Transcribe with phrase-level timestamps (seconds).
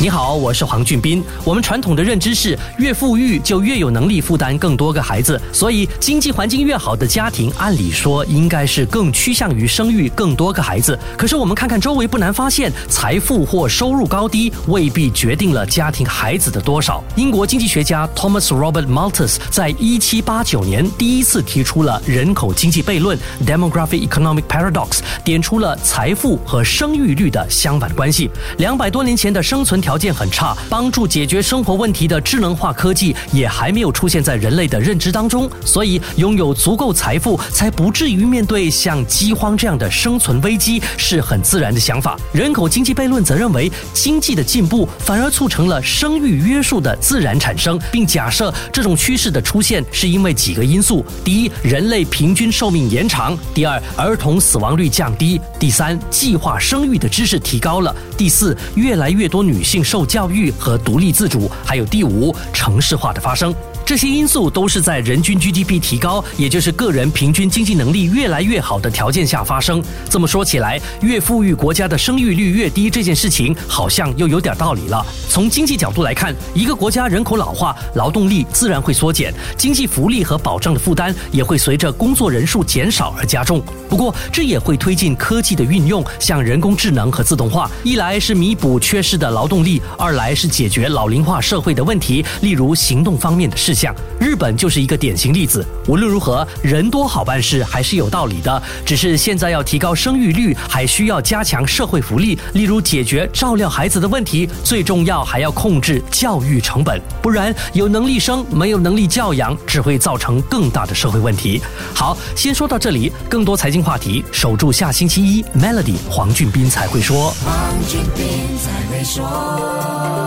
[0.00, 1.24] 你好，我是黄俊斌。
[1.44, 10.96] 我们传统的认知是，越富裕就越有能力负担更多个孩子，所以经济环境越好的家庭，按理说应该是更趋向于生育更多个孩子。
[11.16, 17.02] 可是我们看看周围，不难发现，财富或收入高低未必决定了家庭孩子的多少。
[17.16, 28.30] 英国经济学家 Thomas Robert Malthus 在一七八九年第一次提出了人口经济悖论 （Demographic Economic Paradox），点出了财富和生育率的相反关系。
[28.58, 29.82] 两百多年前的生存。
[29.87, 42.20] 条条件很差，帮助解决生活问题的智能化科技也还没有出现在人类的认知当中，所以拥有足够财富才不至于面对像饥荒这样的生存危机是很自然的想法。
[42.32, 59.77] 人口经济悖论则认为，经济的进步反而促成了生育约束的自然产生，并假设这种趋势的出现是因为几个因素：第一，人类平均寿命延长；第二，儿童死亡率降低；第三，计划生育的知识提高了；第四，越来越多女性。
[59.82, 63.54] 受教育和独立自主，还有第五城市化的发生。
[63.88, 69.82] 这些因素都是在人均 GDP 提高，也就是个人平均经济能力越来越好的条件下发生。
[70.10, 75.02] 这么说起来，越富裕国家的生育率越低，这件事情好像又有点道理了。
[75.30, 83.62] 从经济角度来看，一个国家人口老化，劳动力自然会缩减，经济福利和保障的负担也会随着工作人数减少而加重。
[83.88, 93.77] 不过，这也会推进科技的运用，像人工智能和自动化，一来是弥补缺失的劳动力，二来是解决老龄化社会的问题，例如行动方面的事。
[93.78, 95.64] 像日本就是一个典型例子。
[95.86, 98.60] 无论如何，人多好办事还是有道理的。
[98.84, 104.48] 只是现在要提高生育率，还需要加强社会福利，例如解决照料孩子的问题。
[104.64, 111.62] 最重要还要控制教育成本，不然有能力生，没有能力教养，只会造成更大的社会问题。
[111.94, 113.12] 好，先说到这里。
[113.28, 117.30] 更多财经话题，守住下星期一，Melody 黄俊斌才会说。
[117.44, 117.54] 黄
[117.88, 120.17] 俊斌才会说。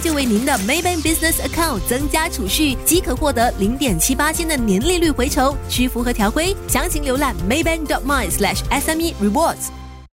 [0.00, 9.83] 就为您的 Maybank Business Account 增加储蓄，即可获得零点七八千的年利率回酬，需符合条规，详情浏览 maybank.my/sme rewards。